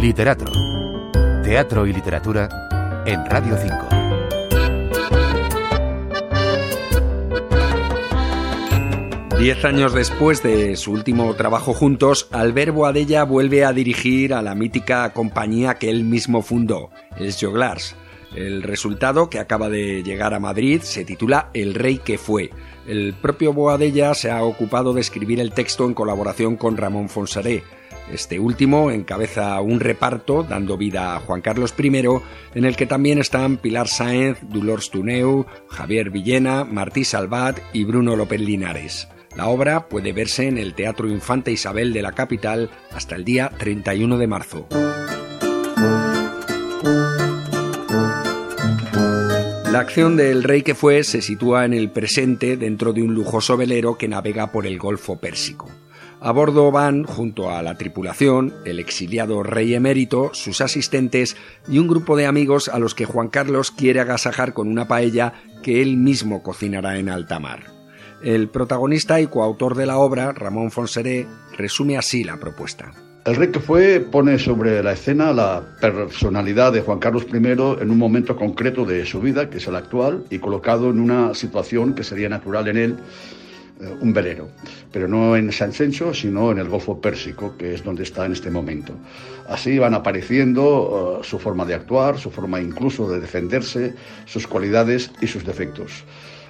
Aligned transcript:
Literato. 0.00 0.44
Teatro 1.42 1.84
y 1.84 1.92
literatura 1.92 3.02
en 3.04 3.26
Radio 3.26 3.56
5. 3.56 3.76
Diez 9.40 9.64
años 9.64 9.92
después 9.92 10.40
de 10.44 10.76
su 10.76 10.92
último 10.92 11.34
trabajo 11.34 11.74
juntos, 11.74 12.28
Albert 12.30 12.72
Boadella 12.72 13.24
vuelve 13.24 13.64
a 13.64 13.72
dirigir 13.72 14.34
a 14.34 14.42
la 14.42 14.54
mítica 14.54 15.12
compañía 15.12 15.74
que 15.74 15.90
él 15.90 16.04
mismo 16.04 16.42
fundó, 16.42 16.90
el 17.16 17.34
Joglars. 17.34 17.96
El 18.36 18.62
resultado, 18.62 19.28
que 19.28 19.40
acaba 19.40 19.68
de 19.68 20.04
llegar 20.04 20.32
a 20.32 20.38
Madrid, 20.38 20.82
se 20.82 21.04
titula 21.04 21.50
El 21.54 21.74
rey 21.74 21.98
que 21.98 22.18
fue. 22.18 22.50
El 22.86 23.14
propio 23.14 23.52
Boadella 23.52 24.14
se 24.14 24.30
ha 24.30 24.44
ocupado 24.44 24.92
de 24.92 25.00
escribir 25.00 25.40
el 25.40 25.52
texto 25.52 25.86
en 25.86 25.94
colaboración 25.94 26.56
con 26.56 26.76
Ramón 26.76 27.08
Fonsaré. 27.08 27.64
Este 28.12 28.38
último 28.38 28.90
encabeza 28.90 29.60
un 29.60 29.80
reparto 29.80 30.42
dando 30.42 30.78
vida 30.78 31.14
a 31.14 31.20
Juan 31.20 31.42
Carlos 31.42 31.74
I, 31.78 31.88
en 32.54 32.64
el 32.64 32.76
que 32.76 32.86
también 32.86 33.18
están 33.18 33.58
Pilar 33.58 33.88
Sáenz, 33.88 34.38
Dolors 34.42 34.90
Tuneu, 34.90 35.44
Javier 35.68 36.10
Villena, 36.10 36.64
Martí 36.64 37.04
Salvat 37.04 37.58
y 37.72 37.84
Bruno 37.84 38.16
López 38.16 38.40
Linares. 38.40 39.08
La 39.36 39.48
obra 39.48 39.88
puede 39.88 40.12
verse 40.12 40.48
en 40.48 40.58
el 40.58 40.74
Teatro 40.74 41.08
Infante 41.08 41.52
Isabel 41.52 41.92
de 41.92 42.02
la 42.02 42.12
capital 42.12 42.70
hasta 42.92 43.14
el 43.14 43.24
día 43.24 43.50
31 43.58 44.16
de 44.18 44.26
marzo. 44.26 44.66
La 49.70 49.80
acción 49.80 50.16
del 50.16 50.42
rey 50.42 50.62
que 50.62 50.74
fue 50.74 51.04
se 51.04 51.22
sitúa 51.22 51.64
en 51.64 51.74
el 51.74 51.90
presente 51.90 52.56
dentro 52.56 52.92
de 52.92 53.02
un 53.02 53.14
lujoso 53.14 53.56
velero 53.56 53.96
que 53.96 54.08
navega 54.08 54.50
por 54.50 54.66
el 54.66 54.78
Golfo 54.78 55.20
Pérsico. 55.20 55.68
A 56.20 56.32
bordo 56.32 56.72
van, 56.72 57.04
junto 57.04 57.50
a 57.50 57.62
la 57.62 57.76
tripulación, 57.76 58.52
el 58.64 58.80
exiliado 58.80 59.44
rey 59.44 59.74
emérito, 59.74 60.30
sus 60.32 60.60
asistentes 60.60 61.36
y 61.68 61.78
un 61.78 61.86
grupo 61.86 62.16
de 62.16 62.26
amigos 62.26 62.68
a 62.68 62.80
los 62.80 62.96
que 62.96 63.04
Juan 63.04 63.28
Carlos 63.28 63.70
quiere 63.70 64.00
agasajar 64.00 64.52
con 64.52 64.66
una 64.66 64.88
paella 64.88 65.34
que 65.62 65.80
él 65.80 65.96
mismo 65.96 66.42
cocinará 66.42 66.98
en 66.98 67.08
alta 67.08 67.38
mar. 67.38 67.66
El 68.20 68.48
protagonista 68.48 69.20
y 69.20 69.28
coautor 69.28 69.76
de 69.76 69.86
la 69.86 69.98
obra, 69.98 70.32
Ramón 70.32 70.72
Fonseré, 70.72 71.28
resume 71.56 71.96
así 71.96 72.24
la 72.24 72.36
propuesta. 72.36 72.90
El 73.24 73.36
rey 73.36 73.52
que 73.52 73.60
fue 73.60 74.00
pone 74.00 74.40
sobre 74.40 74.82
la 74.82 74.94
escena 74.94 75.32
la 75.32 75.62
personalidad 75.80 76.72
de 76.72 76.80
Juan 76.80 76.98
Carlos 76.98 77.26
I 77.32 77.36
en 77.36 77.90
un 77.90 77.98
momento 77.98 78.34
concreto 78.34 78.84
de 78.84 79.06
su 79.06 79.20
vida, 79.20 79.48
que 79.48 79.58
es 79.58 79.68
el 79.68 79.76
actual, 79.76 80.24
y 80.30 80.40
colocado 80.40 80.90
en 80.90 80.98
una 80.98 81.32
situación 81.34 81.94
que 81.94 82.02
sería 82.02 82.28
natural 82.28 82.66
en 82.66 82.76
él, 82.76 82.96
un 84.00 84.12
velero, 84.12 84.48
pero 84.92 85.06
no 85.08 85.36
en 85.36 85.52
San 85.52 85.72
Censo, 85.72 86.12
sino 86.12 86.50
en 86.50 86.58
el 86.58 86.68
Golfo 86.68 87.00
Pérsico, 87.00 87.56
que 87.56 87.74
es 87.74 87.84
donde 87.84 88.02
está 88.02 88.26
en 88.26 88.32
este 88.32 88.50
momento. 88.50 88.92
Así 89.48 89.78
van 89.78 89.94
apareciendo 89.94 91.18
uh, 91.20 91.24
su 91.24 91.38
forma 91.38 91.64
de 91.64 91.74
actuar, 91.74 92.18
su 92.18 92.30
forma 92.30 92.60
incluso 92.60 93.08
de 93.08 93.20
defenderse, 93.20 93.94
sus 94.26 94.46
cualidades 94.46 95.10
y 95.20 95.26
sus 95.26 95.44
defectos. 95.44 96.04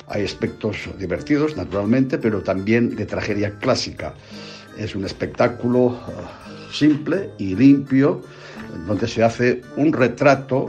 Hay 0.09 0.25
aspectos 0.25 0.89
divertidos, 0.99 1.57
naturalmente, 1.57 2.17
pero 2.19 2.43
también 2.43 2.97
de 2.97 3.05
tragedia 3.05 3.53
clásica. 3.59 4.15
Es 4.79 4.95
un 4.95 5.05
espectáculo 5.05 5.79
uh, 5.87 6.73
simple 6.73 7.31
y 7.39 7.55
limpio, 7.55 8.23
donde 8.87 9.07
se 9.07 9.23
hace 9.23 9.63
un 9.77 9.93
retrato 9.93 10.69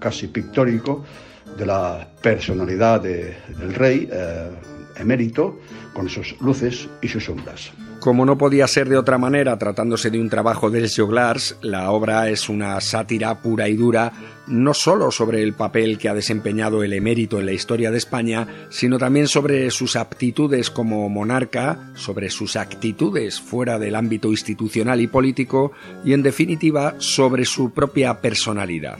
casi 0.00 0.26
pictórico 0.26 1.04
de 1.56 1.66
la 1.66 2.08
personalidad 2.20 3.00
de, 3.00 3.36
del 3.58 3.74
rey 3.74 4.08
emérito, 4.96 5.58
con 5.92 6.08
sus 6.08 6.40
luces 6.40 6.88
y 7.02 7.08
sus 7.08 7.24
sombras. 7.24 7.72
Como 8.04 8.26
no 8.26 8.36
podía 8.36 8.66
ser 8.66 8.90
de 8.90 8.98
otra 8.98 9.16
manera, 9.16 9.56
tratándose 9.58 10.10
de 10.10 10.20
un 10.20 10.28
trabajo 10.28 10.68
de 10.68 10.90
Joglars, 10.94 11.56
la 11.62 11.90
obra 11.90 12.28
es 12.28 12.50
una 12.50 12.78
sátira 12.82 13.40
pura 13.40 13.66
y 13.70 13.76
dura, 13.76 14.12
no 14.46 14.74
solo 14.74 15.10
sobre 15.10 15.42
el 15.42 15.54
papel 15.54 15.96
que 15.96 16.10
ha 16.10 16.14
desempeñado 16.14 16.82
el 16.82 16.92
emérito 16.92 17.40
en 17.40 17.46
la 17.46 17.52
historia 17.52 17.90
de 17.90 17.96
España, 17.96 18.46
sino 18.68 18.98
también 18.98 19.26
sobre 19.26 19.70
sus 19.70 19.96
aptitudes 19.96 20.68
como 20.68 21.08
monarca, 21.08 21.92
sobre 21.94 22.28
sus 22.28 22.56
actitudes 22.56 23.40
fuera 23.40 23.78
del 23.78 23.94
ámbito 23.94 24.28
institucional 24.28 25.00
y 25.00 25.06
político, 25.06 25.72
y 26.04 26.12
en 26.12 26.22
definitiva 26.22 26.96
sobre 26.98 27.46
su 27.46 27.72
propia 27.72 28.20
personalidad. 28.20 28.98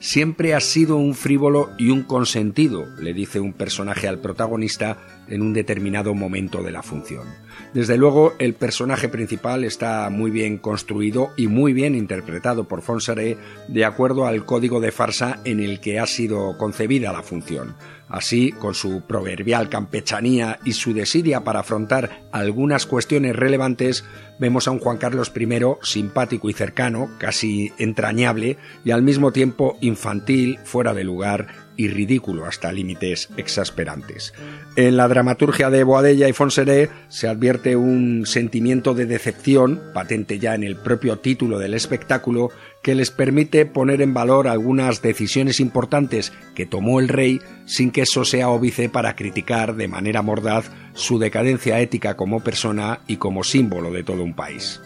Siempre 0.00 0.54
ha 0.54 0.60
sido 0.60 0.96
un 0.96 1.14
frívolo 1.14 1.70
y 1.78 1.90
un 1.90 2.04
consentido, 2.04 2.86
le 2.98 3.12
dice 3.12 3.38
un 3.38 3.52
personaje 3.52 4.08
al 4.08 4.18
protagonista 4.18 4.96
en 5.30 5.42
un 5.42 5.52
determinado 5.52 6.14
momento 6.14 6.62
de 6.62 6.72
la 6.72 6.82
función. 6.82 7.26
Desde 7.72 7.96
luego, 7.96 8.34
el 8.38 8.54
personaje 8.54 9.08
principal 9.08 9.64
está 9.64 10.10
muy 10.10 10.30
bien 10.30 10.58
construido 10.58 11.30
y 11.36 11.46
muy 11.46 11.72
bien 11.72 11.94
interpretado 11.94 12.64
por 12.64 12.82
Fonsaré 12.82 13.38
de 13.68 13.84
acuerdo 13.84 14.26
al 14.26 14.44
código 14.44 14.80
de 14.80 14.92
farsa 14.92 15.40
en 15.44 15.60
el 15.60 15.80
que 15.80 15.98
ha 15.98 16.06
sido 16.06 16.58
concebida 16.58 17.12
la 17.12 17.22
función. 17.22 17.76
Así, 18.10 18.50
con 18.50 18.74
su 18.74 19.02
proverbial 19.02 19.68
campechanía 19.68 20.58
y 20.64 20.72
su 20.72 20.92
desidia 20.92 21.44
para 21.44 21.60
afrontar 21.60 22.24
algunas 22.32 22.84
cuestiones 22.84 23.36
relevantes, 23.36 24.04
vemos 24.40 24.66
a 24.66 24.72
un 24.72 24.80
Juan 24.80 24.96
Carlos 24.96 25.32
I 25.36 25.46
simpático 25.82 26.50
y 26.50 26.52
cercano, 26.52 27.08
casi 27.18 27.70
entrañable, 27.78 28.58
y 28.84 28.90
al 28.90 29.02
mismo 29.02 29.30
tiempo 29.30 29.78
infantil, 29.80 30.58
fuera 30.64 30.92
de 30.92 31.04
lugar 31.04 31.69
y 31.80 31.88
ridículo 31.88 32.44
hasta 32.44 32.72
límites 32.72 33.30
exasperantes. 33.38 34.34
En 34.76 34.98
la 34.98 35.08
dramaturgia 35.08 35.70
de 35.70 35.82
Boadella 35.82 36.28
y 36.28 36.34
Fonseré 36.34 36.90
se 37.08 37.26
advierte 37.26 37.74
un 37.74 38.26
sentimiento 38.26 38.92
de 38.92 39.06
decepción, 39.06 39.80
patente 39.94 40.38
ya 40.38 40.54
en 40.54 40.62
el 40.62 40.76
propio 40.76 41.20
título 41.20 41.58
del 41.58 41.72
espectáculo, 41.72 42.50
que 42.82 42.94
les 42.94 43.10
permite 43.10 43.64
poner 43.64 44.02
en 44.02 44.12
valor 44.12 44.46
algunas 44.46 45.00
decisiones 45.00 45.58
importantes 45.58 46.34
que 46.54 46.66
tomó 46.66 47.00
el 47.00 47.08
rey 47.08 47.40
sin 47.64 47.92
que 47.92 48.02
eso 48.02 48.26
sea 48.26 48.50
óbice 48.50 48.90
para 48.90 49.16
criticar 49.16 49.74
de 49.74 49.88
manera 49.88 50.20
mordaz 50.20 50.70
su 50.92 51.18
decadencia 51.18 51.80
ética 51.80 52.14
como 52.14 52.40
persona 52.40 53.00
y 53.06 53.16
como 53.16 53.42
símbolo 53.42 53.90
de 53.90 54.04
todo 54.04 54.22
un 54.22 54.34
país. 54.34 54.82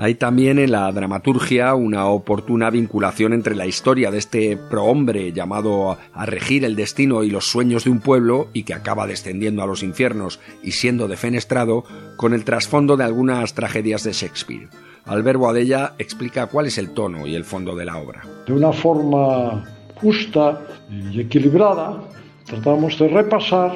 Hay 0.00 0.14
también 0.14 0.60
en 0.60 0.70
la 0.70 0.92
dramaturgia 0.92 1.74
una 1.74 2.06
oportuna 2.06 2.70
vinculación 2.70 3.32
entre 3.32 3.56
la 3.56 3.66
historia 3.66 4.12
de 4.12 4.18
este 4.18 4.56
prohombre 4.56 5.32
llamado 5.32 5.98
a 6.12 6.24
regir 6.24 6.64
el 6.64 6.76
destino 6.76 7.24
y 7.24 7.30
los 7.30 7.46
sueños 7.46 7.82
de 7.82 7.90
un 7.90 7.98
pueblo 7.98 8.46
y 8.52 8.62
que 8.62 8.74
acaba 8.74 9.08
descendiendo 9.08 9.60
a 9.60 9.66
los 9.66 9.82
infiernos 9.82 10.38
y 10.62 10.70
siendo 10.70 11.08
defenestrado 11.08 11.82
con 12.16 12.32
el 12.32 12.44
trasfondo 12.44 12.96
de 12.96 13.02
algunas 13.02 13.54
tragedias 13.54 14.04
de 14.04 14.12
Shakespeare. 14.12 14.68
Albert 15.04 15.40
Boadella 15.40 15.94
explica 15.98 16.46
cuál 16.46 16.66
es 16.66 16.78
el 16.78 16.90
tono 16.90 17.26
y 17.26 17.34
el 17.34 17.44
fondo 17.44 17.74
de 17.74 17.84
la 17.84 17.96
obra. 17.96 18.22
De 18.46 18.52
una 18.52 18.72
forma 18.72 19.64
justa 19.96 20.60
y 20.92 21.22
equilibrada, 21.22 22.04
tratamos 22.44 22.96
de 23.00 23.08
repasar 23.08 23.72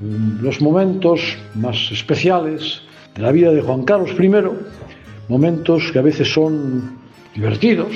los 0.00 0.62
momentos 0.62 1.36
más 1.54 1.92
especiales 1.92 2.80
de 3.14 3.20
la 3.20 3.32
vida 3.32 3.52
de 3.52 3.60
Juan 3.60 3.82
Carlos 3.82 4.12
I 4.18 4.30
momentos 5.32 5.90
que 5.90 5.98
a 5.98 6.02
veces 6.02 6.28
son 6.30 6.92
divertidos 7.34 7.92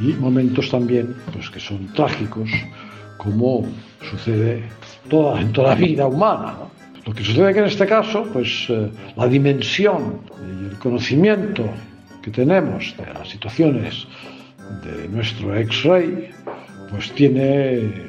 y 0.00 0.14
momentos 0.14 0.70
también 0.70 1.14
pues, 1.32 1.50
que 1.50 1.60
son 1.60 1.92
trágicos, 1.92 2.48
como 3.18 3.66
sucede 4.10 4.62
en 5.42 5.52
toda 5.52 5.74
vida 5.74 6.06
humana. 6.06 6.54
Lo 7.04 7.12
que 7.12 7.22
sucede 7.22 7.52
que 7.52 7.60
en 7.60 7.66
este 7.66 7.86
caso, 7.86 8.26
pues 8.32 8.48
eh, 8.70 8.88
la 9.16 9.26
dimensión 9.26 10.20
y 10.46 10.70
el 10.70 10.78
conocimiento 10.78 11.64
que 12.22 12.30
tenemos 12.30 12.94
de 12.96 13.12
las 13.12 13.28
situaciones 13.28 14.06
de 14.84 15.08
nuestro 15.08 15.54
ex 15.54 15.82
rey, 15.84 16.30
pues 16.90 17.12
tiene, 17.12 18.08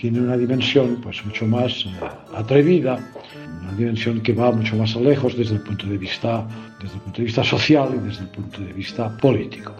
tiene 0.00 0.20
una 0.20 0.36
dimensión 0.36 1.00
pues 1.02 1.24
mucho 1.24 1.46
más 1.46 1.72
eh, 1.84 1.90
atrevida 2.36 2.98
una 3.62 3.72
dimensión 3.74 4.20
que 4.20 4.32
va 4.32 4.50
mucho 4.50 4.76
más 4.76 4.94
lejos 4.96 5.36
desde 5.36 5.54
el 5.54 5.62
punto 5.62 5.86
de 5.86 5.98
vista, 5.98 6.46
desde 6.80 6.94
el 6.96 7.00
punto 7.00 7.18
de 7.18 7.24
vista 7.24 7.44
social 7.44 7.90
y 7.94 8.06
desde 8.06 8.22
el 8.22 8.28
punto 8.28 8.60
de 8.60 8.72
vista 8.72 9.16
político. 9.16 9.72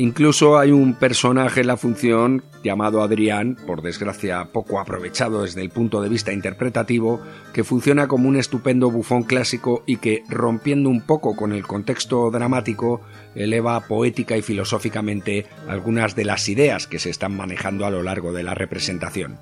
Incluso 0.00 0.56
hay 0.56 0.70
un 0.70 0.94
personaje 0.94 1.62
en 1.62 1.66
la 1.66 1.76
función 1.76 2.44
llamado 2.62 3.02
Adrián, 3.02 3.56
por 3.66 3.82
desgracia 3.82 4.48
poco 4.52 4.78
aprovechado 4.78 5.42
desde 5.42 5.60
el 5.60 5.70
punto 5.70 6.00
de 6.00 6.08
vista 6.08 6.32
interpretativo, 6.32 7.20
que 7.52 7.64
funciona 7.64 8.06
como 8.06 8.28
un 8.28 8.36
estupendo 8.36 8.92
bufón 8.92 9.24
clásico 9.24 9.82
y 9.86 9.96
que, 9.96 10.22
rompiendo 10.28 10.88
un 10.88 11.00
poco 11.00 11.34
con 11.34 11.52
el 11.52 11.66
contexto 11.66 12.30
dramático, 12.30 13.00
eleva 13.34 13.80
poética 13.88 14.36
y 14.36 14.42
filosóficamente 14.42 15.46
algunas 15.66 16.14
de 16.14 16.24
las 16.26 16.48
ideas 16.48 16.86
que 16.86 17.00
se 17.00 17.10
están 17.10 17.36
manejando 17.36 17.84
a 17.84 17.90
lo 17.90 18.04
largo 18.04 18.32
de 18.32 18.44
la 18.44 18.54
representación. 18.54 19.38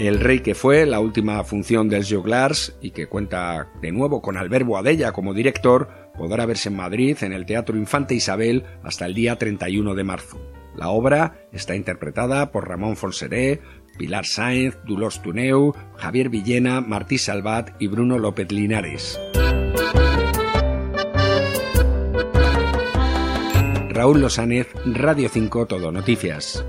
El 0.00 0.18
Rey 0.18 0.40
que 0.40 0.54
fue, 0.54 0.86
la 0.86 0.98
última 0.98 1.44
función 1.44 1.90
del 1.90 2.06
Joglars 2.08 2.74
y 2.80 2.92
que 2.92 3.06
cuenta 3.06 3.68
de 3.82 3.92
nuevo 3.92 4.22
con 4.22 4.38
Alberto 4.38 4.78
Adella 4.78 5.12
como 5.12 5.34
director, 5.34 5.90
podrá 6.16 6.46
verse 6.46 6.70
en 6.70 6.76
Madrid 6.76 7.18
en 7.20 7.34
el 7.34 7.44
Teatro 7.44 7.76
Infante 7.76 8.14
Isabel 8.14 8.64
hasta 8.82 9.04
el 9.04 9.12
día 9.12 9.36
31 9.36 9.94
de 9.94 10.02
marzo. 10.02 10.40
La 10.74 10.88
obra 10.88 11.46
está 11.52 11.76
interpretada 11.76 12.50
por 12.50 12.66
Ramón 12.66 12.96
Fonseré, 12.96 13.60
Pilar 13.98 14.24
Sáenz, 14.24 14.78
Dulos 14.86 15.20
Tuneu, 15.20 15.74
Javier 15.98 16.30
Villena, 16.30 16.80
Martí 16.80 17.18
Salvat 17.18 17.76
y 17.78 17.88
Bruno 17.88 18.18
López 18.18 18.50
Linares. 18.50 19.20
Raúl 23.90 24.22
Losánez, 24.22 24.68
Radio 24.86 25.28
5 25.28 25.66
Todo 25.66 25.92
Noticias. 25.92 26.64